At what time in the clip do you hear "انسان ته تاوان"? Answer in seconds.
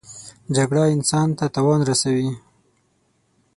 0.95-1.81